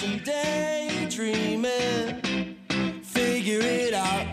[0.00, 2.22] some daydreaming.
[3.02, 4.26] Figure it out.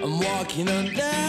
[0.00, 1.21] I'm walking on that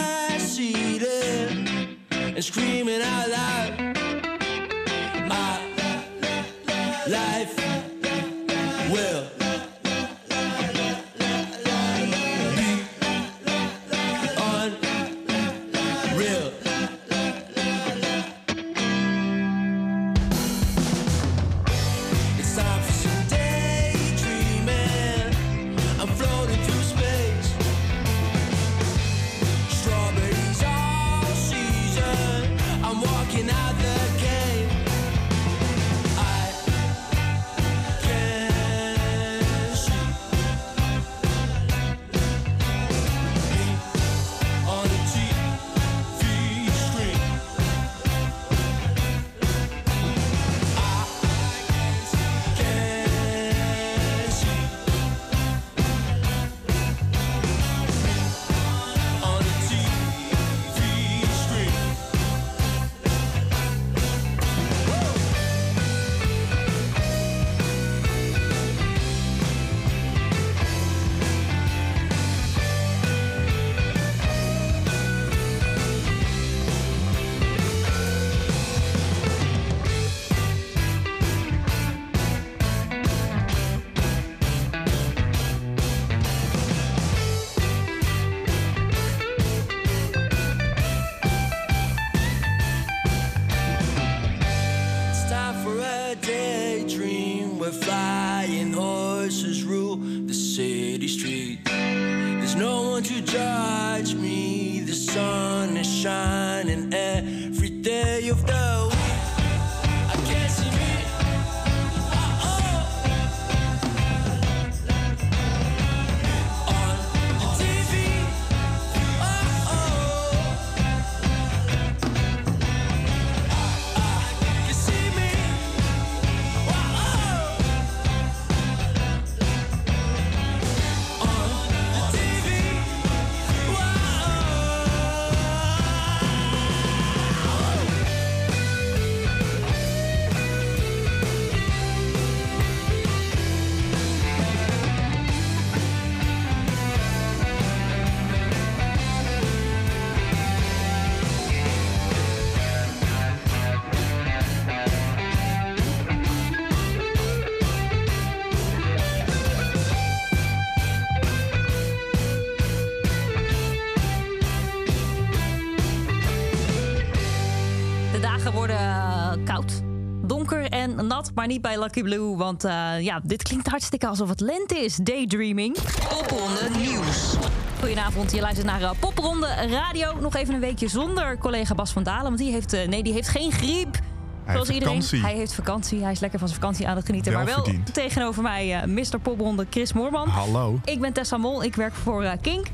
[171.44, 172.36] maar niet bij Lucky Blue.
[172.36, 174.96] Want eh, ja, dit klinkt hartstikke alsof het lente is.
[174.96, 175.76] Daydreaming.
[176.08, 177.34] Popronde Nieuws.
[177.78, 180.20] Goedenavond, je luistert naar uh, Popronde Radio.
[180.20, 183.12] Nog even een weekje zonder collega Bas van Dalen, want die heeft, eh, nee, die
[183.12, 183.98] heeft geen griep.
[184.44, 185.20] Hij heeft vakantie.
[185.20, 186.02] Hij heeft vakantie.
[186.02, 187.32] Hij is lekker van zijn vakantie aan het genieten.
[187.32, 187.94] Wel maar wel verdiend.
[187.94, 189.18] tegenover mij eh Mr.
[189.22, 190.28] Popronde Chris Moorman.
[190.28, 190.78] Hallo.
[190.84, 192.66] Ik ben Tessa Mol, ik werk voor eh, Kink.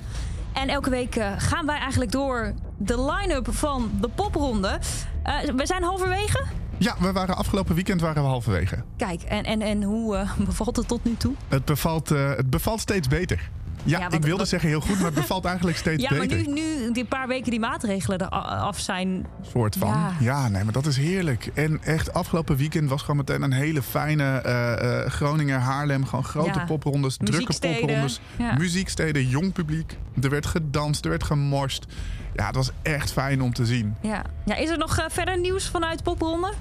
[0.53, 4.79] En elke week eh, gaan wij eigenlijk door de line-up van de popronde.
[5.23, 6.60] Eh, we zijn halverwege.
[6.81, 8.83] Ja, we waren afgelopen weekend waren we halverwege.
[8.97, 11.35] Kijk, en, en, en hoe eh, bevalt het tot nu toe?
[11.49, 13.51] Het bevalt, eh, het bevalt steeds beter.
[13.85, 16.37] Ja, ik wilde zeggen heel goed, maar het bevalt eigenlijk steeds Ja, maar beter.
[16.37, 19.27] nu, nu die paar weken die maatregelen er af zijn.
[19.51, 19.89] soort van.
[19.89, 20.13] Ja.
[20.21, 20.49] Ja.
[20.49, 21.51] nee, maar dat is heerlijk.
[21.55, 26.05] En echt, afgelopen weekend was gewoon meteen een hele fijne eh, eh, Groningen, Haarlem.
[26.07, 26.65] Gewoon grote Ja.
[26.65, 28.21] poprondes, drukke poprondes.
[28.59, 29.97] Muzieksteden, jong publiek.
[30.23, 31.87] Er werd gedanst, er werd gemorst.
[32.35, 33.95] Ja, het was echt fijn om te zien.
[34.01, 34.23] Ja.
[34.45, 36.53] Ja, is er nog eh, verder nieuws vanuit popronde?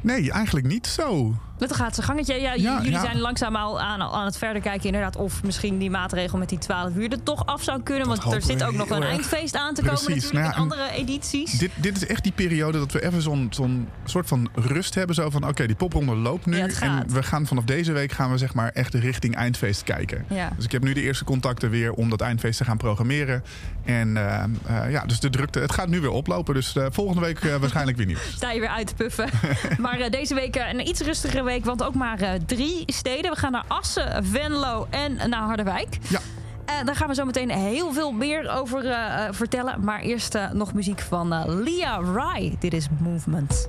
[0.00, 1.34] Nee, eigenlijk niet zo.
[1.58, 2.40] Dat gaat zijn gangetje.
[2.40, 3.00] Ja, jullie ja.
[3.00, 6.58] zijn langzaam al aan, aan het verder kijken inderdaad of misschien die maatregel met die
[6.58, 8.08] 12 uur er toch af zou kunnen.
[8.08, 9.10] Dat Want er zit ook nog een erg.
[9.10, 11.50] eindfeest aan te komen natuurlijk Nou ja, andere edities.
[11.50, 15.14] Dit, dit is echt die periode dat we even zo'n zo'n soort van rust hebben.
[15.14, 16.58] Zo van, oké, die popronde loopt nu.
[16.58, 20.24] En we gaan vanaf deze week gaan we zeg maar echt richting eindfeest kijken.
[20.56, 23.42] Dus ik heb nu de eerste contacten weer om dat eindfeest te gaan programmeren.
[23.84, 26.54] En eh, eh, ja, dus de drukte, het gaat nu weer oplopen.
[26.54, 28.32] Dus eh, volgende week waarschijnlijk weer nieuws.
[28.36, 29.28] Sta je weer uit te puffen.
[29.78, 33.30] maar deze week een iets rustigere week, want ook maar eh, drie steden.
[33.30, 35.98] We gaan naar Assen, Venlo en naar Harderwijk.
[36.08, 36.20] Ja.
[36.64, 39.84] Eh, daar gaan we zo meteen heel veel meer over eh, vertellen.
[39.84, 42.56] Maar eerst nog muziek van Lia Rai.
[42.58, 43.68] Dit is Movement.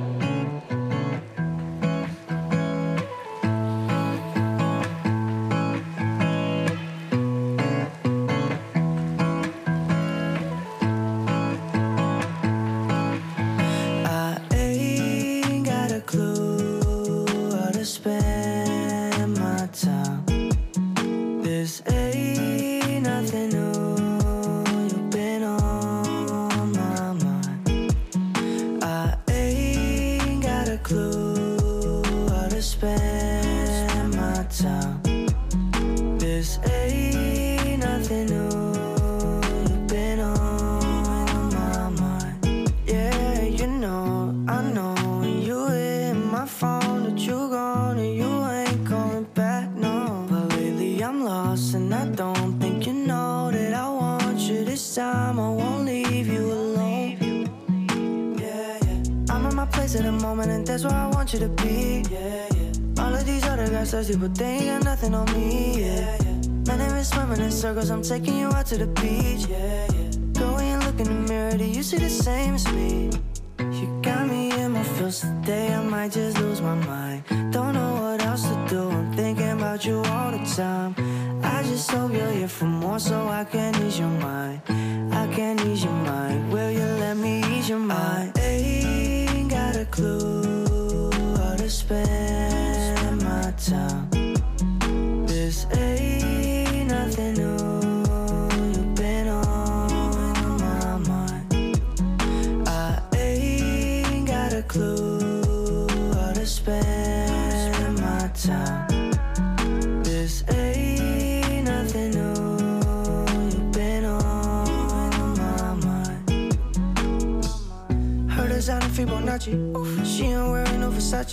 [68.01, 69.20] I'm taking you out to the beach.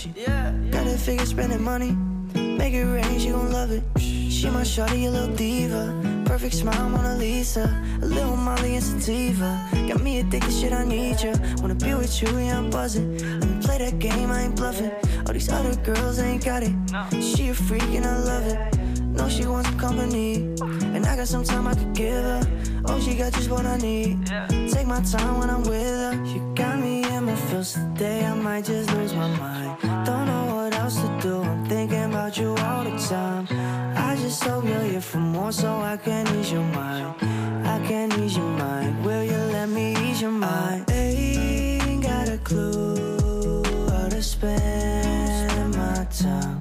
[0.05, 0.71] No Versace.
[0.71, 1.95] Got a figure spending money.
[2.33, 3.83] Make it rain, she gon' love it.
[3.99, 6.23] She my shawty, a little diva.
[6.25, 7.65] Perfect smile, Mona Lisa.
[8.01, 9.59] A little Molly and sativa.
[9.87, 11.33] Got me addicted, shit, I need ya.
[11.61, 13.17] Wanna be with you, yeah, I'm buzzing.
[13.39, 14.91] Let me play that game, I ain't bluffing.
[15.25, 16.73] All these other girls ain't got it.
[17.21, 18.79] She a freak and I love it.
[19.01, 20.35] No, she wants some company.
[20.95, 22.41] And I got some time I could give her.
[22.85, 24.25] Oh, she got just what I need.
[24.71, 26.13] Take my time when I'm with her.
[26.25, 28.25] You got me in my feels today.
[28.25, 29.58] I might just lose my mind.
[31.21, 31.41] Do.
[31.41, 33.47] I'm thinking about you all the time.
[33.95, 37.15] I just hope you're here for more so I can ease your mind.
[37.65, 39.03] I can ease your mind.
[39.05, 40.85] Will you let me ease your mind?
[40.89, 46.58] I ain't got a clue how to spend my time.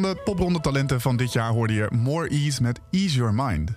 [0.00, 3.70] Van de popronde talenten van dit jaar hoorde je More Ease met Ease Your Mind.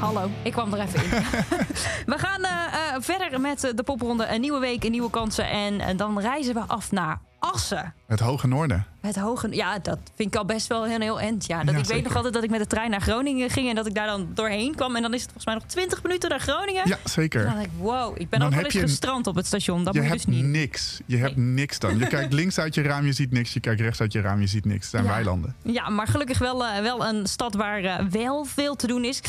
[0.00, 0.30] Hallo.
[0.42, 1.10] Ik kwam er even in.
[2.12, 2.50] we gaan eh,
[2.94, 4.26] eh, verder met eh, de popronde.
[4.26, 5.48] Een nieuwe week, een nieuwe kansen.
[5.50, 7.94] En dan reizen we af naar Assen.
[8.06, 8.86] Het Hoge Noorden.
[9.00, 11.46] Het hoge, ja, dat vind ik al best wel een heel end.
[11.46, 13.68] Ja, dat, Ja, ik weet nog altijd dat ik met de trein naar Groningen ging...
[13.68, 14.96] en dat ik daar dan doorheen kwam.
[14.96, 16.88] En dan is het volgens mij nog 20 minuten naar Groningen.
[16.88, 17.60] Ja, Dan zeker.
[17.60, 19.84] ik, wow, ik ben Dan ook wel eens je- gestrand op het station.
[19.84, 20.44] Dat Je moet je hebt dus niet.
[20.44, 21.00] niks.
[21.06, 21.98] Je hebt niks dan.
[21.98, 23.52] Je kijkt links uit je raam, je ziet niks.
[23.52, 24.80] Je kijkt rechts uit je raam, je ziet niks.
[24.80, 25.10] Het zijn Ja.
[25.10, 25.54] weilanden.
[25.62, 29.20] Ja, maar gelukkig wel, wel een stad waar wel veel te doen is.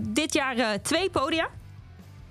[0.00, 1.48] Dit jaar eh, twee podia.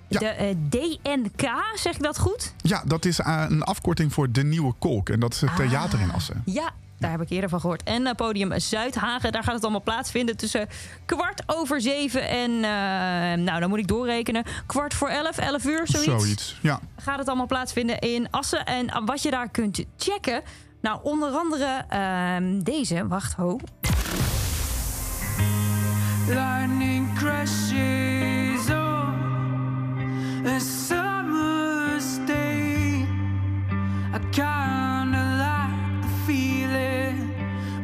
[0.07, 0.19] Ja.
[0.19, 2.53] De eh, DNK, zeg ik dat goed?
[2.61, 5.09] Ja, dat is eh, een afkorting voor De Nieuwe Kolk.
[5.09, 6.41] En dat is het theater in Assen.
[6.45, 7.83] Ja, daar heb ik eerder van gehoord.
[7.83, 10.67] En eh, podium Zuidhagen, daar gaat het allemaal plaatsvinden tussen
[11.05, 15.88] kwart over zeven en, eh, nou dan moet ik doorrekenen, kwart voor elf, elf uur,
[15.88, 16.23] zoiets.
[16.23, 16.57] Zoiets.
[16.61, 16.79] Ja.
[16.97, 18.65] Gaat het allemaal plaatsvinden in Assen.
[18.65, 20.41] En wat je daar kunt checken,
[20.81, 23.59] nou onder andere ehm, deze, wacht, ho.
[26.27, 26.99] Lightning
[28.70, 33.06] on a summer's day.
[34.13, 37.18] I kinda like the feeling,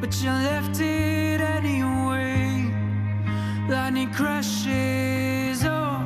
[0.02, 2.72] but you left it anyway.
[3.70, 6.04] Lightning crashes on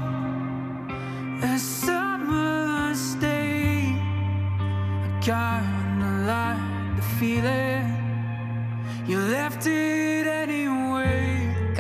[1.44, 3.94] a summer's day.
[5.06, 7.88] I kinda like the feeling,
[9.06, 10.78] you left it anyway.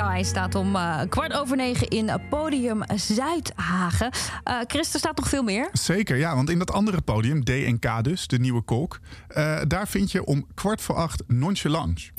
[0.09, 4.11] Kai staat om eh, kwart over negen in podium Zuidhagen.
[4.43, 5.69] Eh Chris, er staat nog veel meer.
[5.73, 6.35] Zeker, ja.
[6.35, 8.99] Want in dat andere podium, DNK dus, De Nieuwe Kolk...
[9.27, 12.09] eh, daar vind je om kwart voor acht Nonchalance.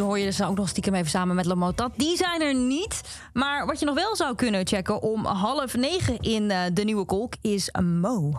[0.00, 1.92] Hoor je ze ook nog stiekem even samen met Lamotat.
[1.96, 3.00] Die zijn er niet.
[3.32, 7.04] Maar wat je nog wel zou kunnen checken om half negen in eh, de nieuwe
[7.04, 8.30] kolk is Mo.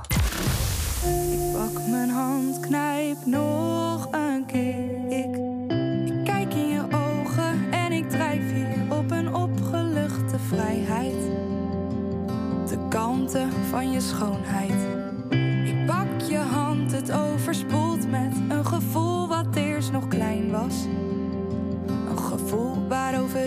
[1.54, 5.08] Pak mijn hand, knijp nog een keer.
[5.10, 5.36] Ik,
[6.06, 11.22] ik kijk in je ogen en ik drijf hier op een opgeluchte vrijheid.
[12.68, 14.88] De kanten van je schoonheid.
[15.66, 20.76] Ik pak je hand, het overspoelt met een gevoel wat eerst nog klein was.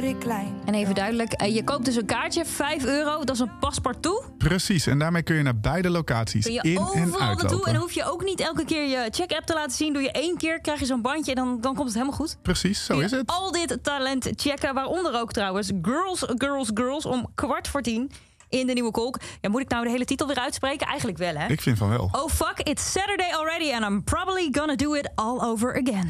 [0.05, 3.35] Ik klein En En even duidelijk, eh, je koopt dus een kaartje, 5 euro, dat
[3.35, 4.39] is een paspartout.
[4.39, 7.67] Precies, en daarmee kun je naar beide locaties Kun je in en overal naartoe uitlopen.
[7.67, 9.93] en dan hoef je ook niet elke keer je check-app te laten zien.
[9.93, 12.37] Doe je één keer, krijg je zo'n bandje en dan, dan komt het helemaal goed.
[12.43, 13.27] Precies, zo is het.
[13.27, 18.11] Al dit talent checken, waaronder ook trouwens Girls, Girls, Girls om kwart voor tien
[18.49, 19.21] in de Nieuwe Kolk.
[19.41, 20.87] Ja, moet ik nou de hele titel weer uitspreken?
[20.87, 21.47] Eigenlijk wel, hè?
[21.47, 22.09] Ik vind van wel.
[22.13, 26.09] Oh fuck, it's Saturday already and I'm probably gonna do it all over again.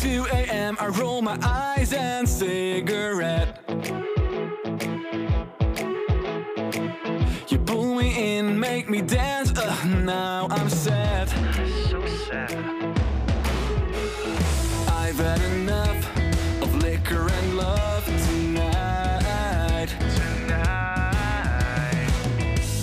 [0.00, 0.76] 2 a.m.
[0.78, 3.58] I roll my eyes and cigarette.
[7.48, 9.52] You pull me in, make me dance.
[9.56, 11.28] Ugh, now I'm sad.
[11.90, 12.52] So sad.
[14.88, 16.16] I've had enough
[16.62, 19.88] of liquor and love tonight.
[19.98, 21.28] Tonight.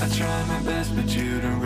[0.01, 1.62] I try my best, but you don't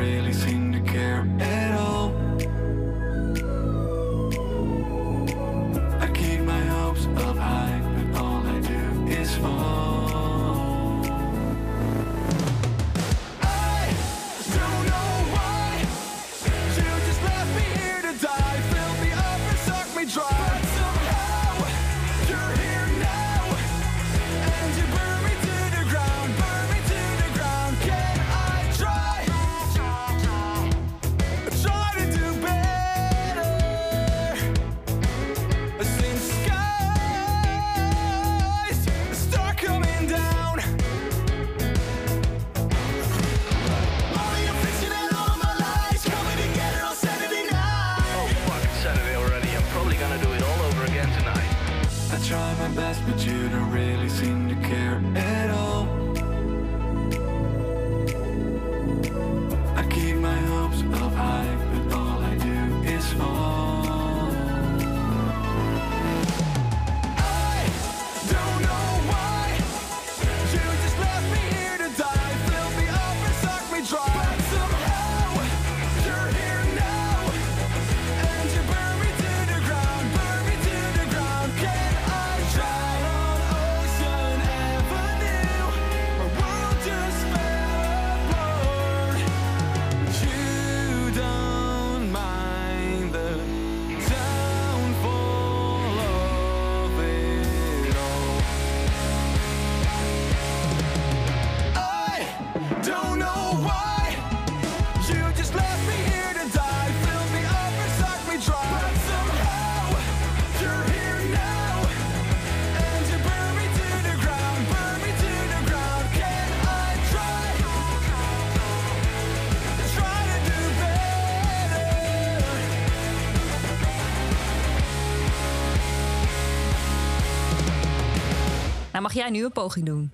[129.02, 130.14] Mag jij nu een poging doen?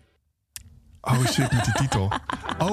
[1.02, 2.12] Oh shit, met die titel.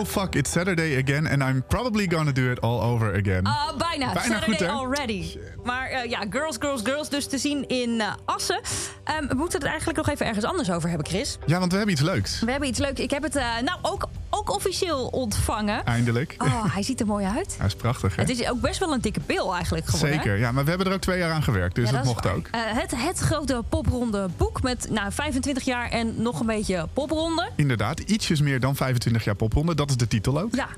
[0.02, 3.44] Oh fuck, it's Saturday again and I'm probably gonna do it all over again.
[3.46, 4.12] Ah, bijna.
[4.12, 5.36] Bijna Saturday goed, already.
[5.64, 8.60] Maar eh, ja, Girls, Girls, Girls dus te zien in eh, Assen.
[9.04, 11.38] Ehm, we moeten het eigenlijk nog even ergens anders over hebben, Chris.
[11.46, 12.40] Ja, want we hebben iets leuks.
[12.40, 13.00] We hebben iets leuks.
[13.00, 15.84] Ik heb het eh, nou ook, ook officieel ontvangen.
[15.84, 16.34] Eindelijk.
[16.38, 17.54] Oh, hij ziet er mooi uit.
[17.58, 18.22] Hij is prachtig, hè?
[18.22, 20.16] Het is ook best wel een dikke pil eigenlijk geworden.
[20.18, 20.22] hè?
[20.22, 20.52] Zeker, ja.
[20.52, 22.34] Maar we hebben er ook twee jaar aan gewerkt, dus Ja, dat, mocht waar.
[22.34, 22.48] ook.
[22.50, 27.50] Het, het grote popronde boek met nou, 25 jaar en nog een beetje popronde.
[27.56, 29.74] Inderdaad, ietsjes meer dan 25 jaar popronde.
[29.74, 30.54] Dat is de titel ook.
[30.54, 30.68] Ja.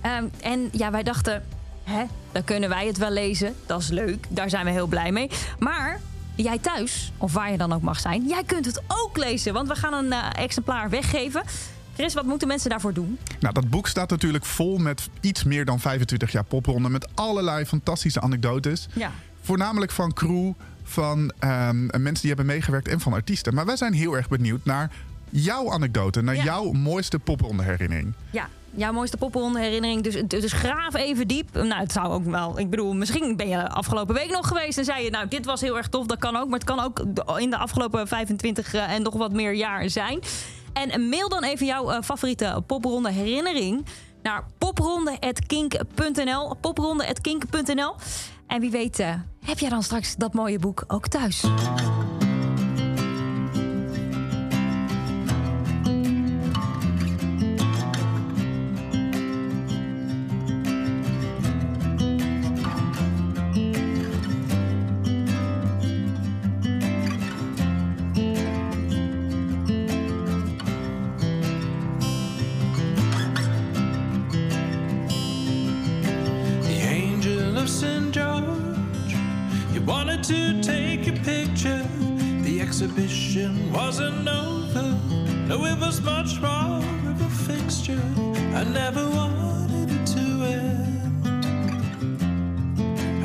[0.00, 1.44] Ehm, en ja, wij dachten,
[1.84, 3.54] hè, dan kunnen wij het wel lezen.
[3.66, 5.30] Dat is leuk, daar zijn we heel blij mee.
[5.58, 6.00] Maar
[6.34, 9.52] jij thuis, of waar je dan ook mag zijn, jij kunt het ook lezen.
[9.52, 11.42] Want we gaan een eh, exemplaar weggeven.
[11.94, 13.18] Chris, wat moeten mensen daarvoor doen?
[13.40, 16.88] Nou, dat boek staat natuurlijk vol met iets meer dan 25 jaar popronde.
[16.88, 18.88] Met allerlei fantastische anekdotes.
[18.92, 19.10] Ja.
[19.42, 23.54] Voornamelijk van crew, van ehm, mensen die hebben meegewerkt en van artiesten.
[23.54, 24.90] Maar wij zijn heel erg benieuwd naar
[25.30, 26.20] jouw anekdote.
[26.20, 26.42] Naar Ja.
[26.44, 28.12] jouw mooiste popronde herinnering.
[28.30, 30.02] Ja, jouw mooiste popronde herinnering.
[30.02, 31.54] Dus, dus graaf even diep.
[31.54, 32.58] Nou, het zou ook wel.
[32.58, 35.60] Ik bedoel, misschien ben je afgelopen week nog geweest en zei je, nou, dit was
[35.60, 36.06] heel erg tof.
[36.06, 36.48] Dat kan ook.
[36.48, 36.98] Maar het kan ook
[37.38, 40.20] in de afgelopen 25 eh, en nog wat meer jaar zijn.
[40.72, 43.86] En mail dan even jouw eh, favoriete popronde herinnering
[44.22, 46.56] naar popronde.kink.nl.
[46.60, 47.94] Popronde.kink.nl.
[48.46, 49.14] En wie weet, eh,
[49.44, 51.44] heb jij dan straks dat mooie boek ook thuis?
[83.72, 84.96] Wasn't over.
[85.48, 88.02] No, it was much more of a fixture.
[88.54, 91.24] I never wanted it to end.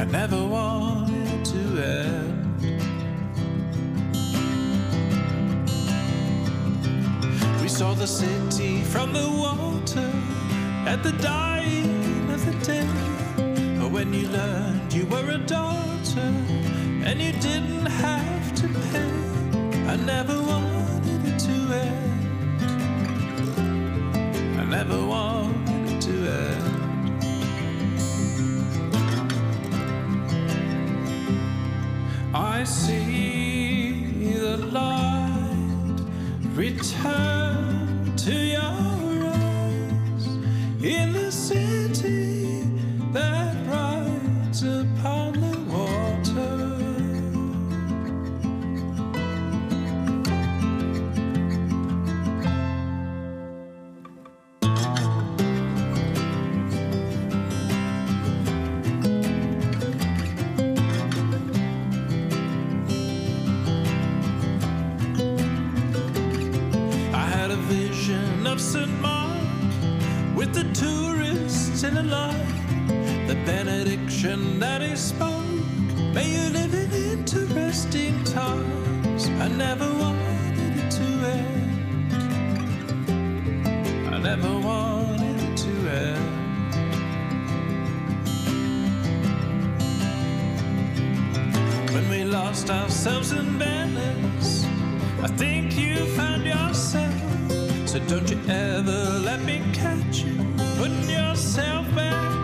[0.02, 2.40] I never wanted it to end.
[7.62, 10.12] We saw the city from the water
[10.86, 12.88] at the dying of the day.
[13.94, 16.34] When you learned you were a daughter
[17.06, 19.33] and you didn't have to pay.
[19.94, 22.62] I never wanted it to end.
[24.60, 26.64] I never wanted it to end.
[32.34, 36.00] I see the light
[36.56, 40.26] return to your eyes
[40.82, 41.23] in the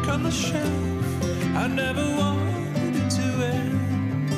[0.10, 0.68] on the shelf.
[1.56, 4.34] I never wanted to end.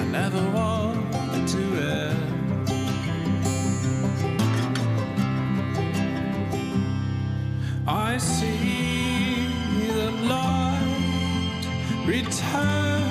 [0.00, 1.62] I never wanted to
[1.94, 2.26] end.
[7.86, 9.48] I see
[9.86, 11.64] the light
[12.06, 13.05] return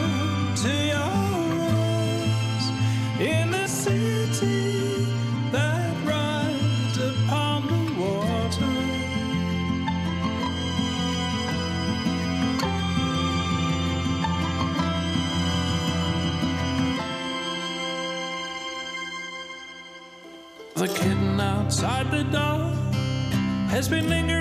[23.86, 24.35] has been lingering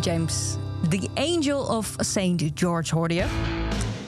[0.00, 0.56] Graham James,
[0.88, 2.42] The Angel of St.
[2.54, 3.24] George hoorde je.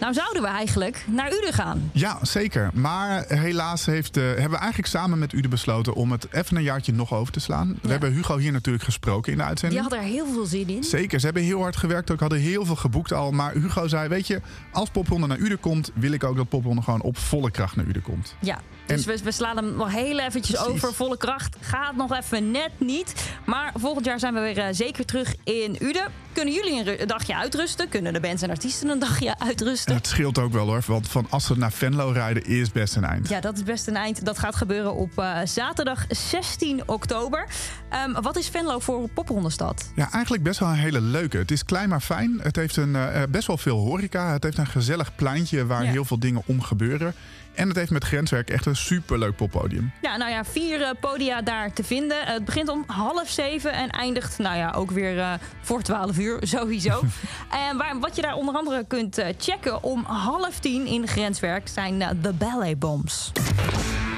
[0.01, 1.91] Nou zouden we eigenlijk naar Uden gaan.
[1.93, 2.71] Ja, zeker.
[2.75, 6.63] Maar helaas heeft, eh, hebben we eigenlijk samen met Ude besloten om het even een
[6.63, 7.79] jaartje nog over te slaan.
[7.83, 9.83] We hebben Hugo hier natuurlijk gesproken in de Die uitzending.
[9.83, 10.85] had er heel veel zin in.
[10.85, 13.31] Zeker, ze hebben heel hard gewerkt ook, hadden heel veel geboekt al.
[13.31, 14.41] Maar Hugo zei, weet je,
[14.73, 15.91] als Popronde naar Uden komt...
[15.95, 18.35] wil ik ook dat Popronde gewoon op volle kracht naar Uden komt.
[18.41, 20.73] Ja, dus we, we slaan hem nog heel eventjes Precies.
[20.75, 20.95] over.
[20.95, 23.15] Volle kracht gaat nog even net niet.
[23.47, 26.07] Maar volgend jaar zijn we weer eh, zeker terug in Uden.
[26.33, 27.89] Kunnen jullie een, een dagje uitrusten?
[27.89, 29.91] Kunnen de bands en artiesten een dagje uitrusten?
[29.91, 33.05] En het scheelt ook wel hoor, want van Assen naar Venlo rijden is best een
[33.05, 33.29] eind.
[33.29, 34.25] Ja, dat is best een eind.
[34.25, 37.47] Dat gaat gebeuren op eh, zaterdag 16 oktober.
[37.91, 39.91] Ehm, wat is Venlo voor poprondestad?
[39.95, 41.37] Ja, eigenlijk best wel een hele leuke.
[41.37, 42.41] Het is klein maar fijn.
[42.43, 44.33] Het heeft een, eh, best wel veel horeca.
[44.33, 45.91] Het heeft een gezellig pleintje waar Ja.
[45.91, 47.15] heel veel dingen om gebeuren.
[47.55, 49.93] En het heeft met grenswerk echt een superleuk poppodium.
[50.03, 52.27] Ja, nou ja, vier eh, podia daar te vinden.
[52.27, 56.39] het begint om half zeven en eindigt, nou ja, ook weer eh, voor 12 uur,
[56.57, 57.01] sowieso.
[57.69, 61.69] en waar, wat je daar onder andere kunt eh, checken om half tien in grenswerk
[61.69, 63.33] zijn eh, de ballet bombs.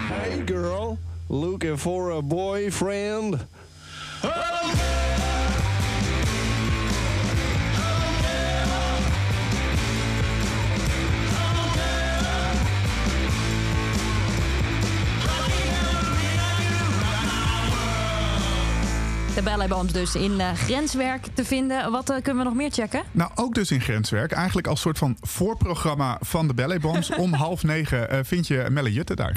[0.09, 3.37] Hey girl, looking for a boyfriend?
[19.37, 21.91] De bombs dus in eh, grenswerk te vinden.
[21.91, 23.03] Wat eh, kunnen we nog meer checken?
[23.13, 24.33] Nou, ook dus in grenswerk.
[24.33, 27.11] Eigenlijk als soort van voorprogramma van de Ballet Bombs.
[27.25, 29.37] Om half negen eh, vind je Melle Jutte daar.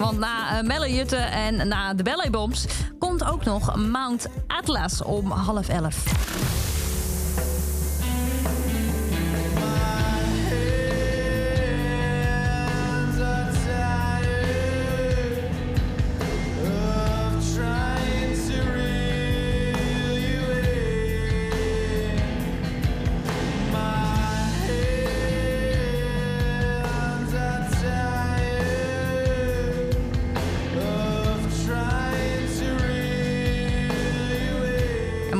[0.00, 2.64] Want na uh, Melle Jutte en na de Ballet Bombs
[2.98, 6.59] komt ook nog Mount Atlas om half elf.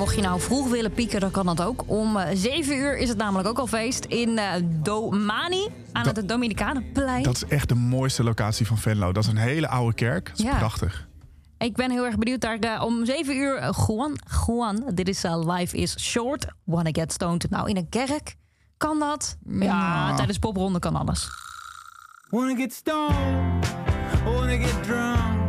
[0.01, 1.83] Mocht je nou vroeg willen pieken, dan kan dat ook.
[1.87, 6.17] Om eh, 7 uur is het namelijk ook al feest in eh, Domani aan Dat-
[6.17, 7.23] het Dominicanenplein.
[7.23, 9.13] Dat is echt de mooiste locatie van Venlo.
[9.13, 10.29] Dat is een hele oude kerk.
[10.29, 10.57] Dat is Ja.
[10.59, 11.09] prachtig.
[11.59, 13.57] Ik ben heel erg benieuwd daar eh, om 7 uur.
[13.57, 16.47] eh, Juan, Juan, dit is eh, Life is Short.
[16.65, 17.51] Wanna get stoned.
[17.51, 18.37] Nou, in een kerk
[18.77, 19.37] kan dat.
[19.49, 21.29] Ja, tijdens popronde kan alles.
[22.31, 23.67] Wanna get stoned,
[24.25, 25.40] wanna get drunk,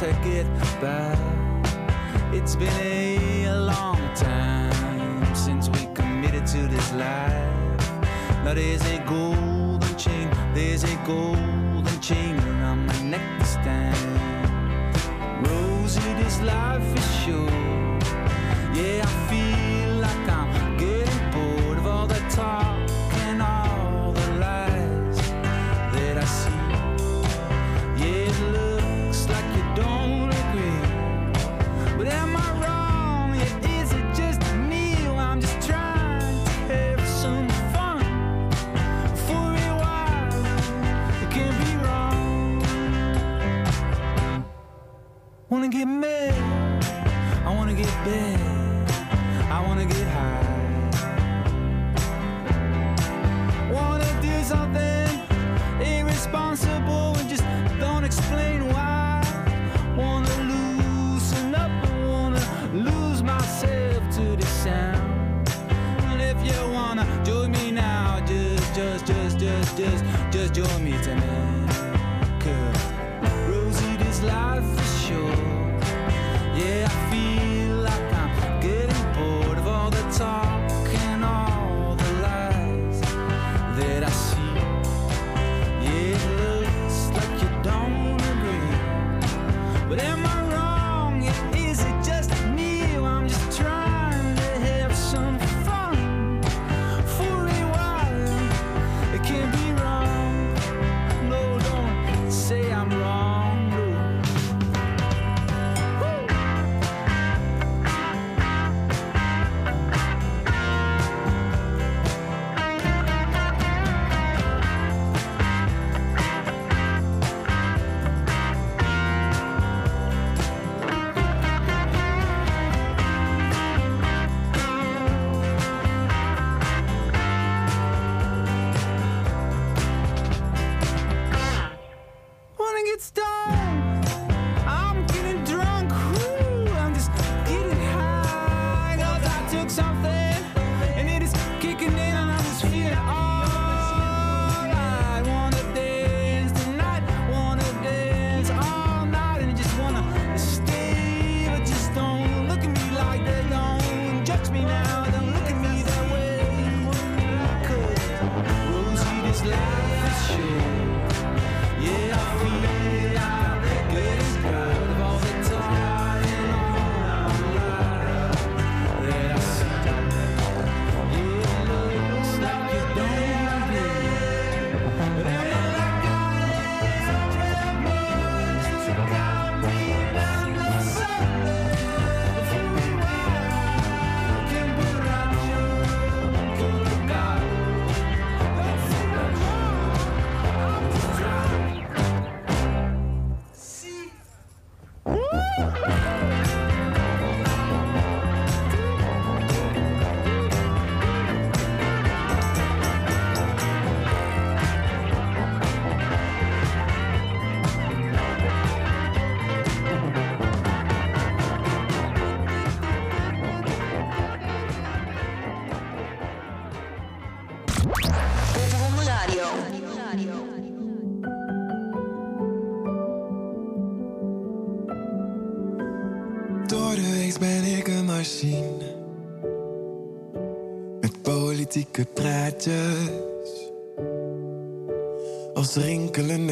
[0.00, 0.46] just get
[0.80, 1.16] by.
[2.32, 8.02] It's been a long time since we committed to this life.
[8.44, 15.42] Now there's a golden chain, there's a golden chain around my neck this time.
[15.44, 17.52] Rosie, this life is short.
[18.74, 19.61] Yeah, I feel
[45.62, 46.84] I wanna get mad?
[47.46, 48.90] I wanna get bad.
[49.48, 50.90] I wanna get high.
[53.70, 55.20] Wanna do something
[55.80, 57.44] irresponsible and just
[57.78, 59.22] don't explain why.
[59.96, 62.42] Wanna loosen up and wanna
[62.74, 65.48] lose myself to the sound.
[66.10, 70.98] And if you wanna join me now, just, just, just, just, just, just join me
[71.04, 71.61] tonight.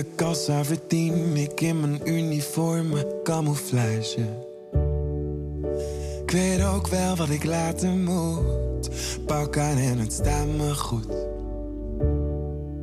[0.00, 4.26] Rinkelende kassa verdien ik in mijn uniforme camouflage.
[6.22, 8.90] Ik weet ook wel wat ik laten moet.
[9.26, 11.28] Pak aan en het staat me goed.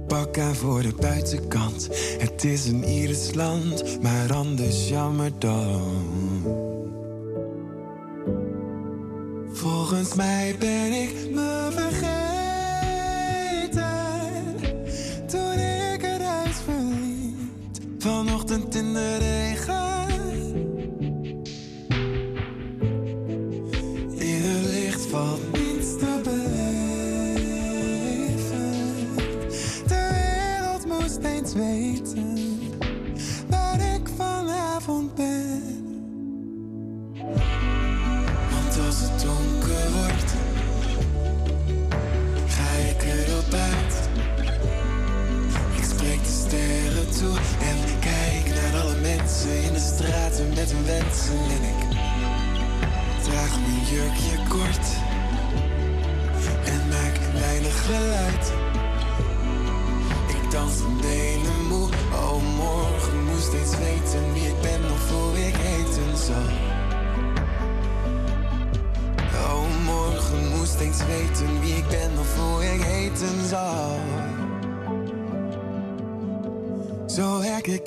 [0.08, 1.90] Pak aan voor de buitenkant.
[2.18, 5.82] Het is een Iers land, maar anders jammer dan.
[9.52, 12.17] Volgens mij ben ik me vergeten.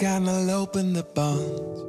[0.06, 1.84] Aan de lopende band.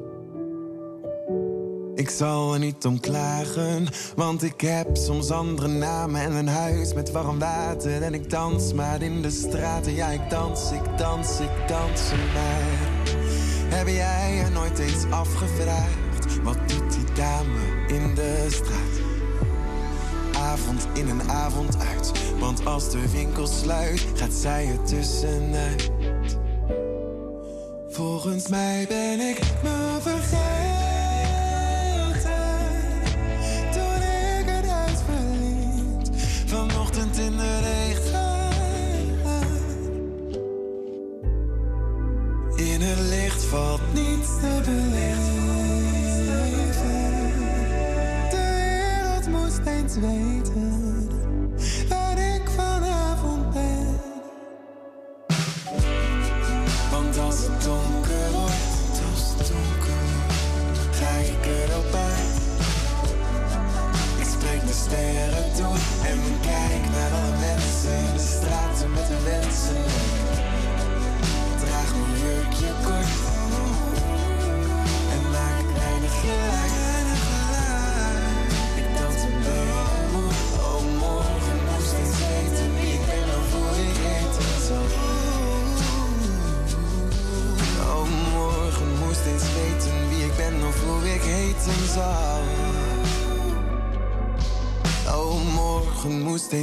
[1.96, 6.94] Ik zal er niet om klagen, want ik heb soms andere namen en een huis
[6.94, 8.02] met warm water.
[8.02, 13.00] En ik dans maar in de straten, ja ik dans, ik dans, ik dans maar.
[13.76, 19.00] Heb jij er nooit eens afgevraagd, wat doet die dame in de straat?
[20.38, 26.01] Avond in en avond uit, want als de winkel sluit, gaat zij er tussenuit.
[27.92, 29.40] Volgens mij ben ik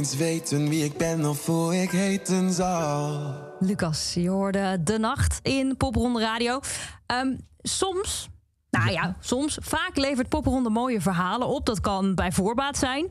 [0.09, 3.33] eens weten wie ik ben of hoe ik heten zal.
[3.59, 6.59] Lucas, je hoorde De Nacht in Popronde Radio.
[7.05, 8.29] Ehm, soms,
[8.69, 11.65] nou ja, soms, vaak levert Popronde mooie verhalen op.
[11.65, 13.07] Dat kan bij voorbaat zijn.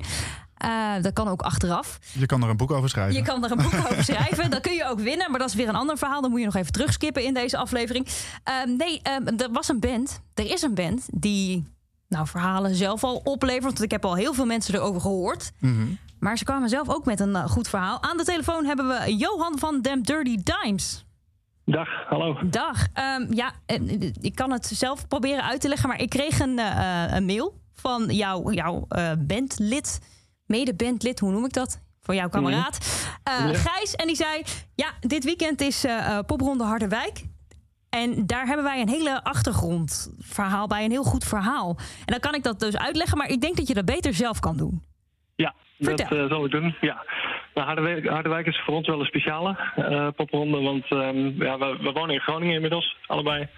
[0.54, 1.98] Eh, dat kan ook achteraf.
[2.12, 3.14] Je kan er een boek over schrijven.
[3.14, 4.50] Je kan er een boek over schrijven.
[4.50, 6.20] Dan kun je ook winnen, maar dat is weer een ander verhaal.
[6.20, 8.06] Dan moet je nog even terugskippen in deze aflevering.
[8.44, 10.20] Ehm, nee, ehm, er was een band.
[10.34, 11.64] Er is een band die
[12.08, 13.62] nou, verhalen zelf al oplevert.
[13.62, 15.52] Want ik heb al heel veel mensen erover gehoord.
[15.58, 15.86] Mhm.
[16.20, 18.02] Maar ze kwamen zelf ook met een eh, goed verhaal.
[18.02, 21.04] Aan de telefoon hebben we Johan van Them Dirty Dimes.
[21.64, 22.38] Dag, hallo.
[22.50, 22.86] Dag.
[22.92, 26.58] Ehm, ja, eh, ik kan het zelf proberen uit te leggen, maar ik kreeg een,
[26.58, 30.00] eh, een mail van jouw, jouw eh, bandlid,
[30.46, 31.80] mede-bandlid, hoe noem ik dat?
[32.00, 32.78] Voor jouw kameraad,
[33.22, 33.54] eh, Ja.
[33.54, 33.94] Gijs.
[33.94, 34.42] En die zei:
[34.74, 37.24] Ja, dit weekend is eh, eh, Popronde Harderwijk.
[37.88, 41.76] En daar hebben wij een hele achtergrondverhaal bij, een heel goed verhaal.
[41.78, 44.40] En dan kan ik dat dus uitleggen, maar ik denk dat je dat beter zelf
[44.40, 44.82] kan doen.
[45.34, 46.18] Ja, Vertel.
[46.18, 46.74] eh, zal ik doen.
[46.80, 47.04] Ja.
[47.54, 51.76] Nou, Harderwijk, Harderwijk is voor ons wel een speciale eh popronde, want ehm, ja, we,
[51.80, 53.48] we wonen in Groningen inmiddels, allebei.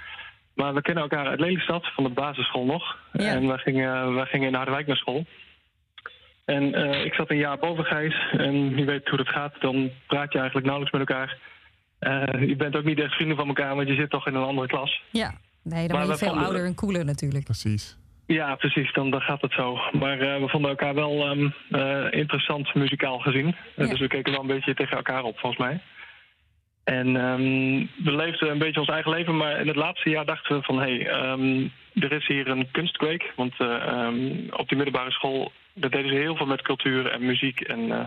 [0.54, 2.98] Maar we kennen elkaar uit Lelystad, van de basisschool nog.
[3.12, 5.24] En we gingen, we gingen in Harderwijk naar school.
[6.44, 8.28] En eh, ik zat een jaar boven Gijs.
[8.32, 9.54] En je weet hoe dat gaat.
[9.60, 11.38] Dan praat je eigenlijk nauwelijks met elkaar.
[11.98, 14.42] Eh, je bent ook niet echt vrienden van elkaar, want je zit toch in een
[14.42, 15.02] andere klas.
[15.10, 17.44] Ja, nee, dan Maar ben je veel ouder en cooler natuurlijk.
[17.44, 17.96] Precies.
[18.32, 19.78] Ja, precies, dan, dan gaat het zo.
[19.92, 23.56] Maar eh, we vonden elkaar wel ehm, eh, interessant muzikaal gezien.
[23.76, 25.80] Eh, Dus we keken wel een beetje tegen elkaar op, volgens mij.
[26.84, 30.56] En ehm, we leefden een beetje ons eigen leven, maar in het laatste jaar dachten
[30.56, 30.78] we van...
[30.80, 33.32] hé, hey, ehm, er is hier een kunstkweek.
[33.36, 37.26] Want eh, ehm, op die middelbare school daar deden ze heel veel met cultuur en
[37.26, 37.60] muziek.
[37.60, 38.04] En eh,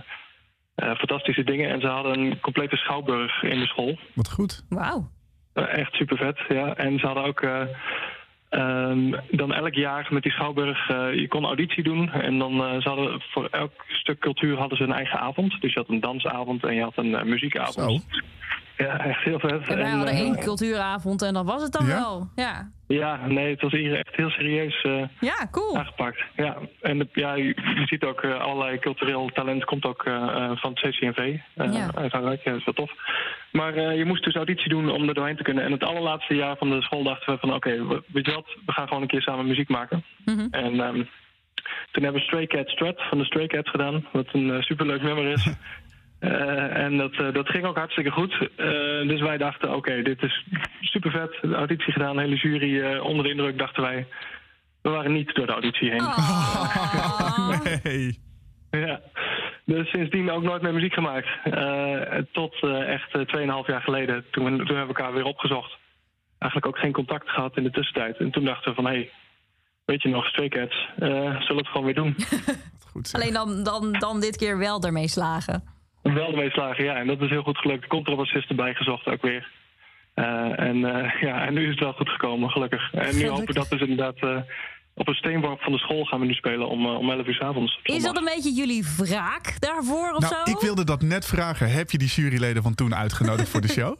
[0.75, 1.69] Eh, fantastische dingen.
[1.69, 3.97] En ze hadden een complete schouwburg in de school.
[4.13, 4.65] Wat goed.
[4.69, 5.09] Wauw.
[5.53, 6.75] Echt super vet, ja.
[6.75, 7.41] En ze hadden ook
[8.53, 12.11] eh, ehm, dan elk jaar met die schouwburg, eh, je kon auditie doen.
[12.11, 15.61] En dan uh, ze hadden voor elk stuk cultuur hadden ze een eigen avond.
[15.61, 18.05] Dus je had een dansavond en je had een uh, muziekavond.
[18.77, 19.67] Ja, echt heel vet.
[19.67, 21.95] En wij hadden uh, één cultuuravond en dat was het dan Ja?
[21.95, 22.27] wel.
[22.35, 22.71] Ja.
[22.87, 25.77] Ja, nee, het was hier echt heel serieus uh, ja, cool.
[25.77, 26.23] aangepakt.
[26.35, 30.71] Ja, en de, ja, je, ziet ook uh, allerlei cultureel talent komt ook uh, van
[30.73, 31.37] het CCNV.
[31.55, 31.91] Ja.
[31.95, 32.91] Uiteindelijk, ja, dat is wel tof.
[33.51, 35.63] Maar je moest dus auditie doen om er doorheen te kunnen.
[35.63, 37.53] En het allerlaatste jaar van de school dachten we van...
[37.53, 40.03] oké, okay, weet je wat, we gaan gewoon een keer samen muziek maken.
[40.25, 40.47] Mm -hmm.
[40.51, 41.09] En um,
[41.91, 44.05] toen hebben we Stray Cat Strut van de Stray Cats gedaan.
[44.11, 45.47] Wat een superleuk nummer is.
[46.23, 48.33] Uh, en dat, uh, dat ging ook hartstikke goed.
[48.41, 48.47] Uh,
[49.07, 50.45] dus wij dachten, oké, okay, dit is
[50.81, 51.37] super vet.
[51.41, 54.07] De auditie gedaan, de hele jury onder de indruk, dachten wij.
[54.81, 56.01] We waren niet door de auditie heen.
[56.01, 57.49] Oh.
[57.83, 58.19] nee.
[58.71, 59.01] ja.
[59.65, 61.27] Dus sindsdien ook nooit meer muziek gemaakt.
[62.31, 62.55] tot
[62.85, 64.25] echt 2,5 jaar geleden.
[64.31, 65.77] Toen, toen hebben we elkaar weer opgezocht.
[66.39, 68.17] Eigenlijk ook geen contact gehad in de tussentijd.
[68.17, 69.11] En toen dachten we van, hé, hey,
[69.85, 72.15] weet je nog, Stray Cats, zullen we het gewoon weer doen.
[72.91, 75.72] goed, Alleen dan, dan, dan dit keer wel ermee slagen.
[76.03, 76.95] Wel ermee slagen, ja.
[76.95, 77.87] En dat is heel goed gelukt.
[77.87, 79.51] Contrabassist erbij gezocht ook weer.
[80.15, 82.93] Uh, en, uh, ja, en nu is het wel goed gekomen, gelukkig.
[82.93, 84.17] En nu hopen we dat dus inderdaad...
[84.21, 84.37] Uh,
[84.95, 87.39] op een steenworp van de school gaan we nu spelen om, om 11 uur s
[87.39, 87.79] avonds.
[87.83, 90.51] Is dat een beetje jullie wraak daarvoor of nou, zo?
[90.51, 91.71] Ik wilde dat net vragen.
[91.71, 93.99] Heb je die juryleden van toen uitgenodigd voor de show?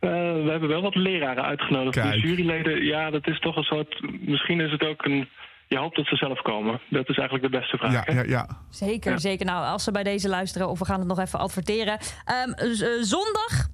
[0.00, 1.94] we hebben wel wat leraren uitgenodigd.
[1.94, 2.12] Kijk.
[2.12, 4.00] De juryleden, ja, dat is toch een soort...
[4.20, 5.28] Misschien is het ook een
[5.68, 6.80] je hoopt dat ze zelf komen.
[6.90, 8.06] Dat is eigenlijk de beste vraag.
[8.06, 8.48] Ja, ja, ja.
[8.70, 9.18] Zeker, ja.
[9.18, 9.46] zeker.
[9.46, 11.98] Nou, als ze bij deze luisteren, of we gaan het nog even adverteren.
[12.46, 13.68] Um, uh, zondag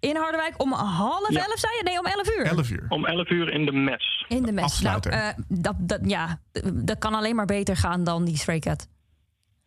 [0.00, 1.40] in Harderwijk om half ja.
[1.40, 1.82] elf, zei je?
[1.84, 2.46] Nee, om elf uur.
[2.46, 2.86] Elf uur.
[2.88, 4.24] Om elf uur in de mes.
[4.28, 4.64] In de mes.
[4.64, 5.10] Afsluiter.
[5.10, 6.40] Nou, uh, dat, dat, ja,
[6.72, 8.88] dat kan alleen maar beter gaan dan die Stray Cat.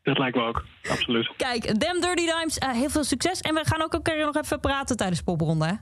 [0.03, 1.33] Dat lijkt me ook, absoluut.
[1.37, 3.41] Kijk, Damn Dirty Dimes, uh, heel veel succes.
[3.41, 5.73] En we gaan ook een keer nog even praten tijdens de popronde, hè?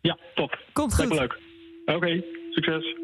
[0.00, 0.58] Ja, top.
[0.72, 1.14] Komt goed.
[1.14, 1.38] leuk.
[1.84, 2.96] Oké, okay, succes.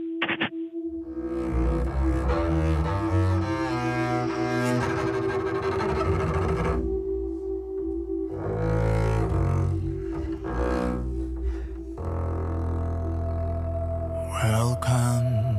[14.43, 15.57] Welcome,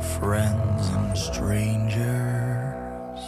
[0.00, 3.18] friends and strangers.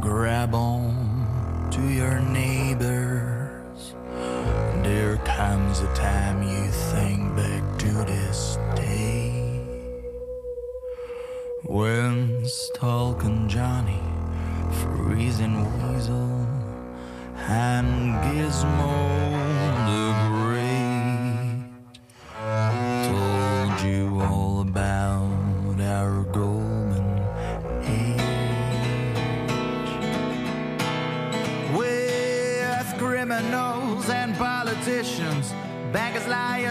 [0.00, 3.94] Grab on to your neighbors.
[4.84, 9.66] There comes a time you think back to this day.
[11.64, 14.00] When Stalking Johnny,
[14.70, 16.46] Freezing Weasel,
[17.48, 19.53] and Gizmo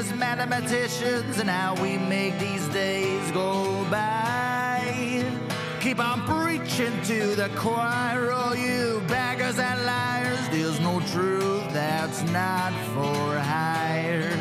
[0.03, 5.23] liars, mathematicians, and how we make these days go by.
[5.79, 10.39] Keep on preaching to the choir, all you beggars and liars.
[10.49, 14.32] There's no truth that's not for hire.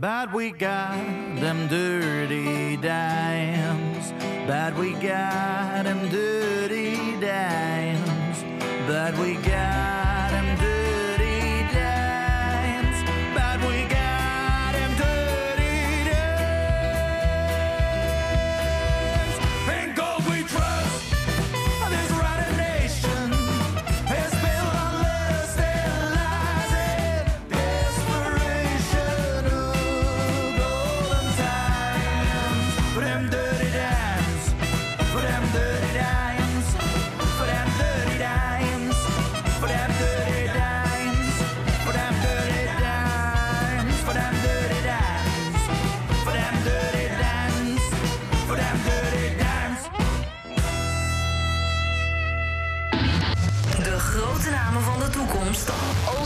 [0.00, 0.96] But we got
[1.40, 4.12] them dirty dimes.
[4.46, 8.44] But we got them dirty dimes.
[8.86, 9.67] But we got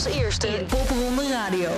[0.04, 1.70] Als eerste in Popronde Radio.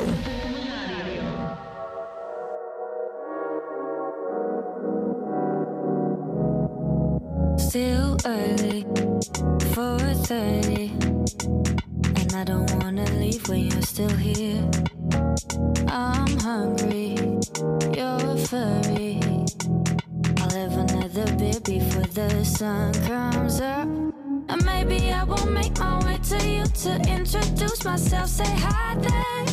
[7.57, 8.87] Still early,
[9.72, 10.93] 4:30,
[12.14, 14.68] and I don't wanna leave when you're still here.
[15.89, 17.18] I'm hungry,
[17.93, 19.18] you're furry.
[20.41, 23.89] I'll have another beer before the sun comes up,
[24.49, 26.53] and maybe I won't make my way to you
[26.85, 28.28] to introduce myself.
[28.28, 29.47] Say hi there.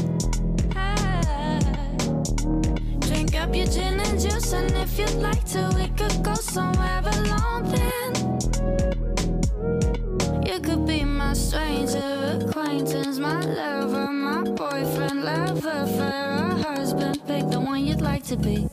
[0.76, 1.90] Hi.
[3.00, 7.02] Drink up your gin and juice, and if you'd like to, we could go somewhere
[7.06, 8.12] alone then.
[10.46, 17.26] You could be my stranger acquaintance, my lover, my boyfriend, lover, for a husband.
[17.28, 18.68] Pick the one you'd like to be.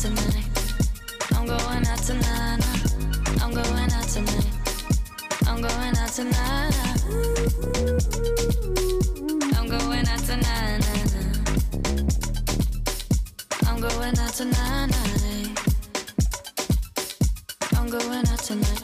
[0.00, 0.46] Tonight.
[1.34, 2.64] I'm going out tonight.
[3.42, 4.46] I'm going out tonight.
[5.46, 6.74] I'm going out tonight.
[9.56, 10.84] I'm going out tonight.
[13.66, 14.94] I'm going out tonight.
[17.76, 18.82] I'm going out tonight.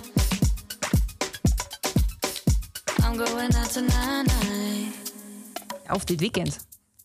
[3.03, 4.93] I'm going out tonight.
[5.89, 6.59] Of dit weekend.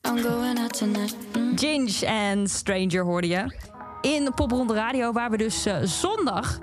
[0.04, 1.16] I'm going out tonight.
[1.34, 1.56] Mm.
[1.56, 3.71] Ginge en Stranger hoorde je.
[4.16, 6.60] In de Popronde Radio, waar we dus eh, zondag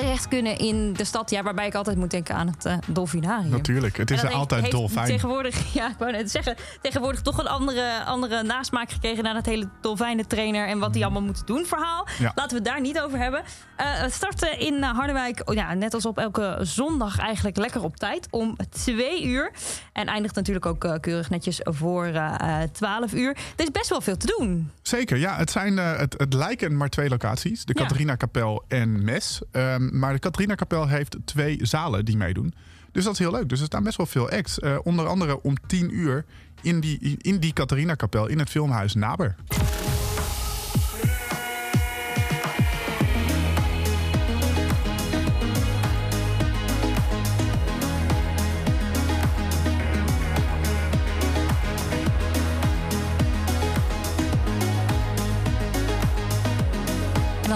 [0.00, 1.30] terecht kunnen in de stad.
[1.30, 3.50] Ja, waarbij ik altijd moet denken aan het eh dolfinarium.
[3.50, 5.06] Natuurlijk, het is dat er altijd heeft dolfijn.
[5.06, 9.46] Tegenwoordig, ja, ik wou net zeggen, tegenwoordig toch een andere, andere nasmaak gekregen naar het
[9.46, 12.06] hele dolfijnentrainer en wat die allemaal moeten doen verhaal.
[12.18, 12.32] Ja.
[12.34, 13.42] Laten we het daar niet over hebben.
[13.76, 17.96] Eh, het starten in Harderwijk, oh ja, net als op elke zondag eigenlijk lekker op
[17.96, 19.52] tijd om twee uur.
[19.92, 22.10] En eindigt natuurlijk ook keurig netjes voor
[22.72, 23.36] 12 uur.
[23.56, 24.70] Er is best wel veel te doen.
[24.86, 25.36] Zeker, ja.
[25.36, 27.64] Het, zijn, eh, het, het lijken maar twee locaties.
[27.64, 27.82] De Ja.
[27.82, 29.40] Catharina-kapel en Mes.
[29.50, 32.54] Ehm, maar de Catharina-kapel heeft twee zalen die meedoen.
[32.92, 33.48] Dus dat is heel leuk.
[33.48, 34.58] Dus er staan best wel veel acts.
[34.58, 36.24] Eh, onder andere om 10 uur
[36.62, 39.34] in die, in die Catharina-kapel in het filmhuis Naber.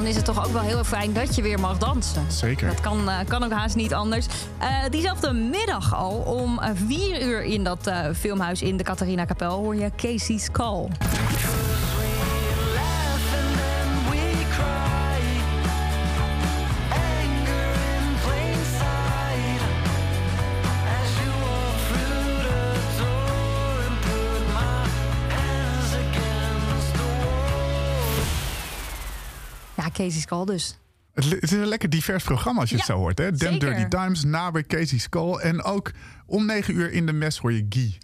[0.01, 2.25] dan is het toch ook wel heel fijn dat je weer mag dansen.
[2.29, 2.69] Zeker.
[2.69, 4.27] Dat kan, eh, kan ook haast niet anders.
[4.59, 9.59] Eh, diezelfde middag al, om eh, vier uur in dat filmhuis in de Catharina Kapel,
[9.59, 10.89] hoor je Casey's Call.
[30.01, 30.79] Casey Call dus.
[31.15, 33.19] Het is een lekker divers programma als je het zo hoort.
[33.19, 33.33] Hè?
[33.33, 35.93] Damn Dirty Times, nabij Casey Skull En ook
[36.27, 37.99] om negen uur in de mes hoor je Guy.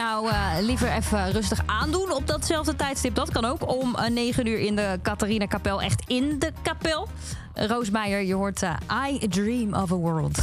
[0.00, 3.14] nou uh, liever even rustig aandoen op datzelfde tijdstip?
[3.14, 5.82] Dat kan ook om eh, 9 uur in de Catharina Kapel.
[5.82, 7.08] Echt in de kapel.
[7.54, 8.76] Roosmeijer, je hoort eh,
[9.10, 10.38] I Dream of a World.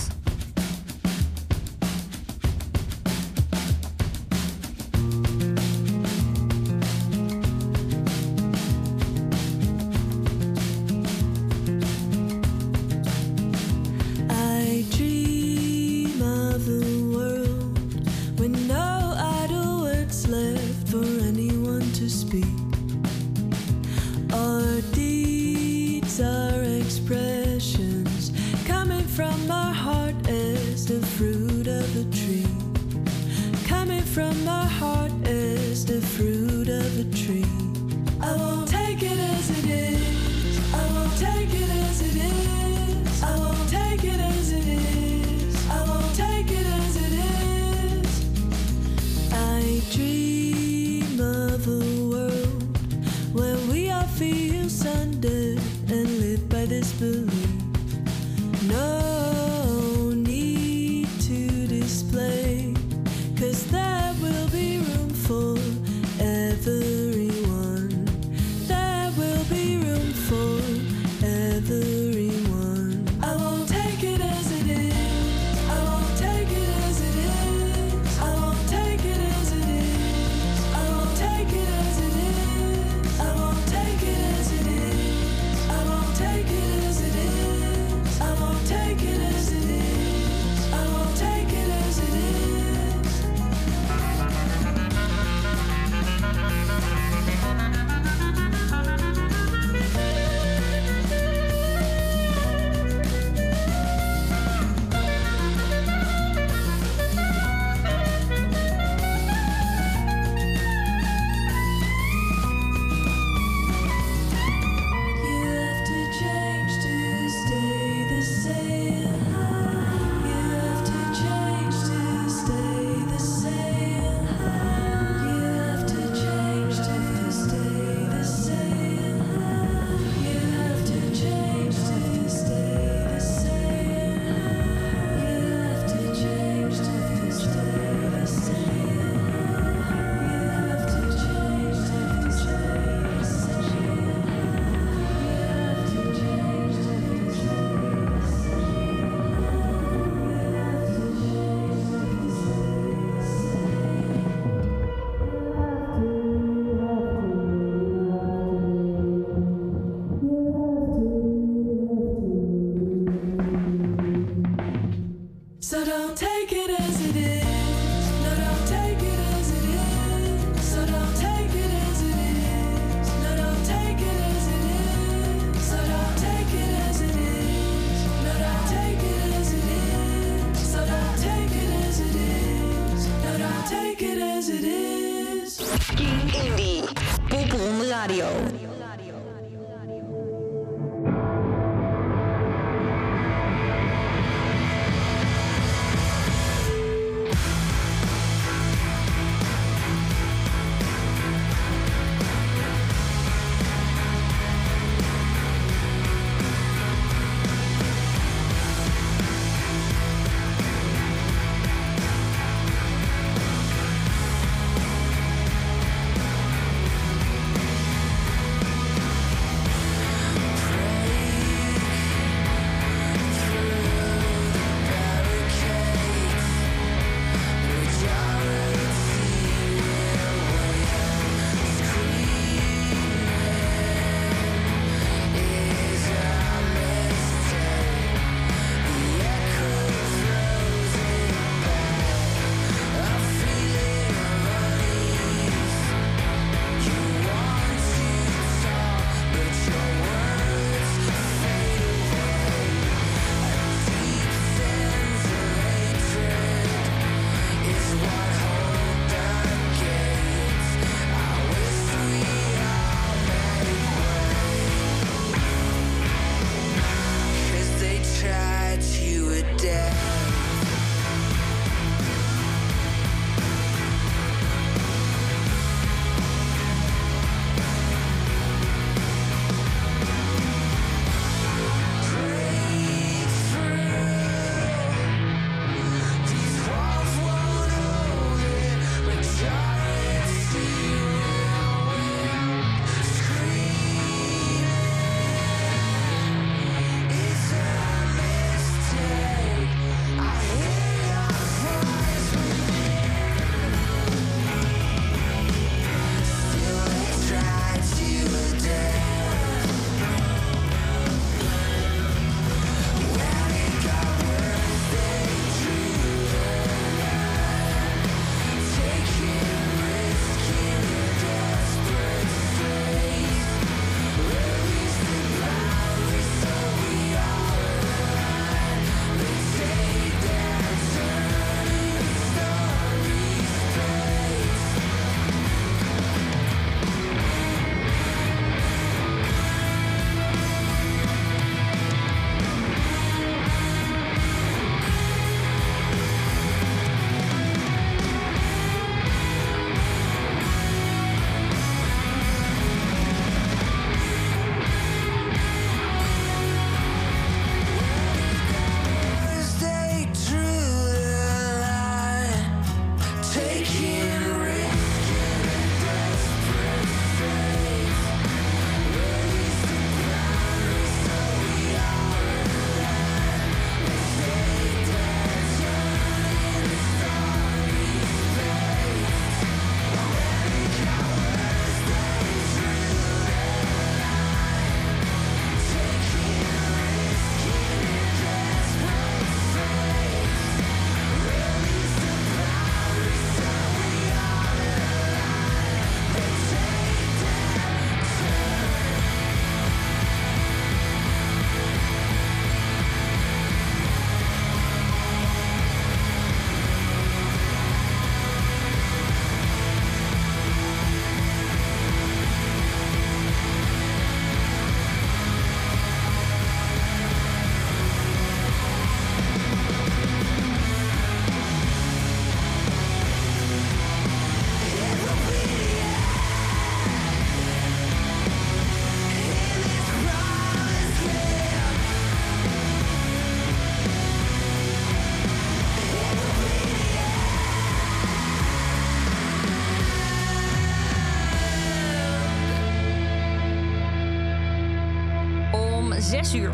[446.10, 446.54] 6 uur.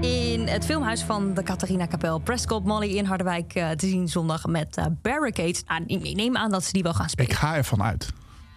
[0.00, 2.18] In het filmhuis van de Catharina Kapel.
[2.18, 5.62] Prescott Molly in Harderwijk eh, te zien zondag met eh, Barricades.
[5.66, 7.30] Nou, ik neem aan dat ze die wel gaan spelen.
[7.30, 8.08] Ik ga ervan uit.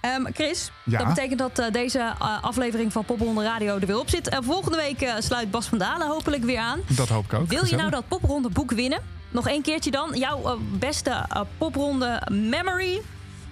[0.01, 0.97] Ehm, Chris, Ja?
[0.97, 4.37] dat betekent dat eh, deze aflevering van Popronde Radio er weer op zit.
[4.43, 6.79] Volgende week sluit Bas van Dalen hopelijk weer aan.
[6.87, 7.47] Dat hoop ik ook.
[7.47, 8.99] Wil je nou dat Popronde boek winnen?
[9.31, 10.11] Nog één keertje dan.
[10.13, 11.25] Jouw beste
[11.57, 13.01] Popronde memory.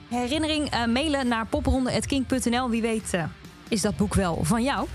[0.09, 2.69] Herinnering mailen naar popronde.kink.nl.
[2.69, 3.13] Wie weet
[3.67, 4.88] is dat boek wel van jou.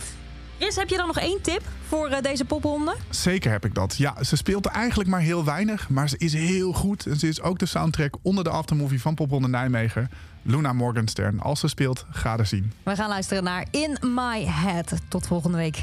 [0.59, 2.97] Chris, heb je dan nog één tip voor eh, deze popronde?
[3.11, 3.97] Zeker heb ik dat.
[3.97, 7.07] Ja, ze speelt eigenlijk maar heel weinig, maar ze is heel goed.
[7.07, 10.11] En ze is ook de soundtrack onder de aftermovie van Popronde Nijmegen.
[10.43, 11.41] Luna Morgenstern.
[11.41, 12.73] Als ze speelt, ga er zien.
[12.83, 14.93] We gaan luisteren naar In My Head.
[15.09, 15.83] Tot volgende week.